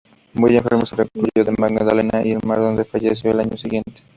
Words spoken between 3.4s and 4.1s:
año siguiente.